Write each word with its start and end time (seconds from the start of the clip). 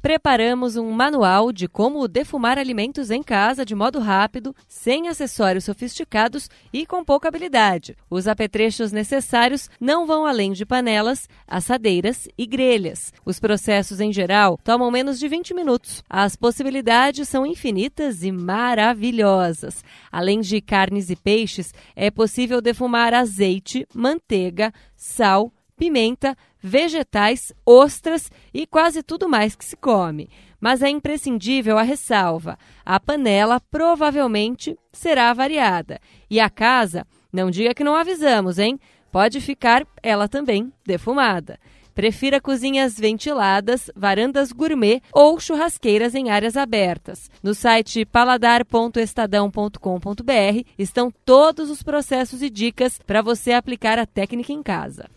Preparamos 0.00 0.76
um 0.76 0.90
manual 0.90 1.52
de 1.52 1.68
como 1.68 2.08
defumar 2.08 2.58
alimentos 2.58 3.10
em 3.10 3.22
casa 3.22 3.64
de 3.64 3.74
modo 3.74 3.98
rápido, 3.98 4.54
sem 4.66 5.08
acessórios 5.08 5.64
sofisticados 5.64 6.48
e 6.72 6.86
com 6.86 7.04
pouca 7.04 7.28
habilidade. 7.28 7.96
Os 8.08 8.26
apetrechos 8.26 8.92
necessários 8.92 9.68
não 9.80 10.06
vão 10.06 10.26
além 10.26 10.52
de 10.52 10.64
panelas, 10.64 11.28
assadeiras 11.46 12.28
e 12.36 12.46
grelhas. 12.46 13.12
Os 13.24 13.38
processos, 13.38 14.00
em 14.00 14.12
geral, 14.12 14.58
tomam 14.64 14.90
menos 14.90 15.18
de 15.18 15.28
20 15.28 15.54
minutos. 15.54 16.02
As 16.08 16.36
possibilidades 16.36 17.28
são 17.28 17.46
infinitas 17.46 18.22
e 18.22 18.32
maravilhosas. 18.32 19.84
Além 20.10 20.40
de 20.40 20.60
carnes 20.60 21.10
e 21.10 21.16
peixes, 21.16 21.74
é 21.94 22.10
possível 22.10 22.60
defumar 22.60 23.12
azeite, 23.14 23.86
manteiga, 23.94 24.72
sal, 24.96 25.52
pimenta, 25.80 26.36
vegetais, 26.62 27.54
ostras 27.64 28.30
e 28.52 28.66
quase 28.66 29.02
tudo 29.02 29.26
mais 29.26 29.56
que 29.56 29.64
se 29.64 29.74
come. 29.74 30.28
Mas 30.60 30.82
é 30.82 30.90
imprescindível 30.90 31.78
a 31.78 31.82
ressalva: 31.82 32.58
a 32.84 33.00
panela 33.00 33.58
provavelmente 33.58 34.78
será 34.92 35.32
variada. 35.32 35.98
E 36.28 36.38
a 36.38 36.50
casa, 36.50 37.06
não 37.32 37.50
diga 37.50 37.72
que 37.72 37.82
não 37.82 37.96
avisamos, 37.96 38.58
hein? 38.58 38.78
Pode 39.10 39.40
ficar 39.40 39.86
ela 40.02 40.28
também 40.28 40.70
defumada. 40.84 41.58
Prefira 41.94 42.40
cozinhas 42.40 42.98
ventiladas, 42.98 43.90
varandas 43.96 44.52
gourmet 44.52 45.00
ou 45.12 45.40
churrasqueiras 45.40 46.14
em 46.14 46.30
áreas 46.30 46.56
abertas. 46.56 47.28
No 47.42 47.52
site 47.54 48.04
paladar.estadão.com.br 48.04 50.64
estão 50.78 51.12
todos 51.24 51.70
os 51.70 51.82
processos 51.82 52.42
e 52.42 52.50
dicas 52.50 53.00
para 53.04 53.22
você 53.22 53.50
aplicar 53.52 53.98
a 53.98 54.06
técnica 54.06 54.52
em 54.52 54.62
casa. 54.62 55.08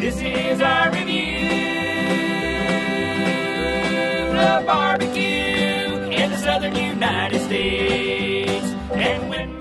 This 0.00 0.22
is 0.22 0.60
our 0.60 0.92
review 0.92 1.48
of 4.38 4.64
barbecue 4.64 5.20
in 5.20 6.30
the 6.30 6.36
southern 6.36 6.76
United 6.76 7.40
States. 7.40 8.64
And 8.92 9.28
when 9.28 9.57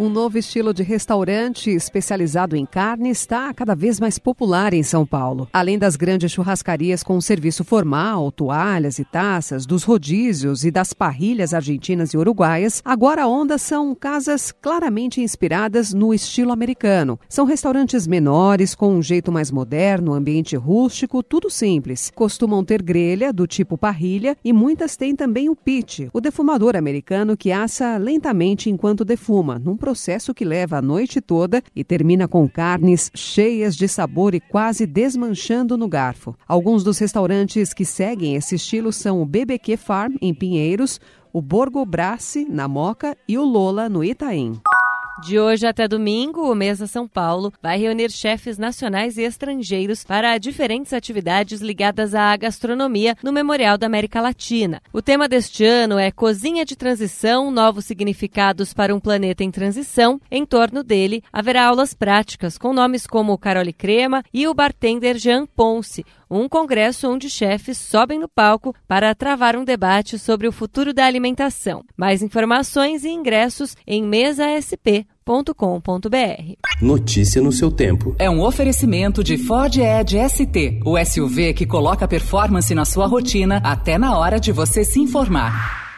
Um 0.00 0.08
novo 0.08 0.38
estilo 0.38 0.72
de 0.72 0.82
restaurante 0.82 1.68
especializado 1.68 2.56
em 2.56 2.64
carne 2.64 3.10
está 3.10 3.52
cada 3.52 3.74
vez 3.74 4.00
mais 4.00 4.18
popular 4.18 4.72
em 4.72 4.82
São 4.82 5.04
Paulo. 5.04 5.46
Além 5.52 5.78
das 5.78 5.94
grandes 5.94 6.32
churrascarias 6.32 7.02
com 7.02 7.20
serviço 7.20 7.64
formal, 7.64 8.32
toalhas 8.32 8.98
e 8.98 9.04
taças, 9.04 9.66
dos 9.66 9.84
rodízios 9.84 10.64
e 10.64 10.70
das 10.70 10.94
parrilhas 10.94 11.52
argentinas 11.52 12.14
e 12.14 12.16
uruguaias, 12.16 12.80
agora 12.82 13.24
a 13.24 13.28
onda 13.28 13.58
são 13.58 13.94
casas 13.94 14.50
claramente 14.50 15.20
inspiradas 15.20 15.92
no 15.92 16.14
estilo 16.14 16.50
americano. 16.50 17.20
São 17.28 17.44
restaurantes 17.44 18.06
menores, 18.06 18.74
com 18.74 18.94
um 18.94 19.02
jeito 19.02 19.30
mais 19.30 19.50
moderno, 19.50 20.14
ambiente 20.14 20.56
rústico, 20.56 21.22
tudo 21.22 21.50
simples. 21.50 22.10
Costumam 22.14 22.64
ter 22.64 22.80
grelha 22.80 23.34
do 23.34 23.46
tipo 23.46 23.76
parrilha 23.76 24.34
e 24.42 24.50
muitas 24.50 24.96
têm 24.96 25.14
também 25.14 25.50
o 25.50 25.54
pit, 25.54 26.08
o 26.10 26.22
defumador 26.22 26.74
americano 26.74 27.36
que 27.36 27.52
assa 27.52 27.98
lentamente 27.98 28.70
enquanto 28.70 29.04
defuma, 29.04 29.58
num 29.58 29.76
processo 29.76 29.89
que 30.34 30.44
leva 30.44 30.78
a 30.78 30.82
noite 30.82 31.20
toda 31.20 31.62
e 31.74 31.82
termina 31.82 32.28
com 32.28 32.48
carnes 32.48 33.10
cheias 33.14 33.76
de 33.76 33.88
sabor 33.88 34.34
e 34.34 34.40
quase 34.40 34.86
desmanchando 34.86 35.76
no 35.76 35.88
garfo. 35.88 36.36
Alguns 36.46 36.84
dos 36.84 36.98
restaurantes 36.98 37.74
que 37.74 37.84
seguem 37.84 38.34
esse 38.34 38.54
estilo 38.54 38.92
são 38.92 39.20
o 39.20 39.26
BBQ 39.26 39.76
Farm, 39.76 40.16
em 40.20 40.34
Pinheiros, 40.34 41.00
o 41.32 41.40
Borgo 41.40 41.84
Brassi, 41.84 42.44
na 42.48 42.66
Moca, 42.66 43.16
e 43.28 43.38
o 43.38 43.44
Lola, 43.44 43.88
no 43.88 44.02
Itaim. 44.02 44.60
De 45.22 45.38
hoje 45.38 45.66
até 45.66 45.86
domingo, 45.86 46.50
o 46.50 46.54
Mesa 46.54 46.86
São 46.86 47.06
Paulo 47.06 47.52
vai 47.62 47.78
reunir 47.78 48.10
chefes 48.10 48.56
nacionais 48.56 49.18
e 49.18 49.22
estrangeiros 49.22 50.02
para 50.02 50.38
diferentes 50.38 50.92
atividades 50.92 51.60
ligadas 51.60 52.14
à 52.14 52.34
gastronomia 52.36 53.14
no 53.22 53.30
Memorial 53.30 53.76
da 53.76 53.86
América 53.86 54.20
Latina. 54.20 54.80
O 54.92 55.02
tema 55.02 55.28
deste 55.28 55.64
ano 55.64 55.98
é 55.98 56.10
Cozinha 56.10 56.64
de 56.64 56.74
Transição, 56.74 57.50
Novos 57.50 57.84
Significados 57.84 58.72
para 58.72 58.94
um 58.94 59.00
Planeta 59.00 59.44
em 59.44 59.50
Transição. 59.50 60.20
Em 60.30 60.46
torno 60.46 60.82
dele, 60.82 61.22
haverá 61.30 61.66
aulas 61.66 61.92
práticas 61.92 62.56
com 62.56 62.72
nomes 62.72 63.06
como 63.06 63.36
Carole 63.36 63.74
Crema 63.74 64.22
e 64.32 64.48
o 64.48 64.54
bartender 64.54 65.18
Jean 65.18 65.44
Ponce, 65.44 66.04
um 66.30 66.48
congresso 66.48 67.10
onde 67.10 67.28
chefes 67.28 67.76
sobem 67.76 68.18
no 68.18 68.28
palco 68.28 68.74
para 68.86 69.14
travar 69.14 69.56
um 69.56 69.64
debate 69.64 70.18
sobre 70.18 70.46
o 70.46 70.52
futuro 70.52 70.94
da 70.94 71.04
alimentação. 71.04 71.84
Mais 71.96 72.22
informações 72.22 73.04
e 73.04 73.08
ingressos 73.08 73.76
em 73.86 74.02
mesasp.com.br. 74.02 75.10
Notícia 76.80 77.42
no 77.42 77.50
seu 77.50 77.70
tempo. 77.70 78.14
É 78.18 78.30
um 78.30 78.42
oferecimento 78.42 79.24
de 79.24 79.36
Ford 79.36 79.76
Edge 79.76 80.16
ST, 80.28 80.80
o 80.84 80.96
SUV 81.04 81.52
que 81.54 81.66
coloca 81.66 82.06
performance 82.06 82.74
na 82.74 82.84
sua 82.84 83.06
rotina 83.06 83.60
até 83.64 83.98
na 83.98 84.16
hora 84.16 84.38
de 84.38 84.52
você 84.52 84.84
se 84.84 85.00
informar. 85.00 85.89